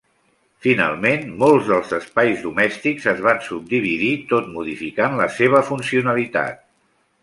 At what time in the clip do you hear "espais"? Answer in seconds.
1.99-2.41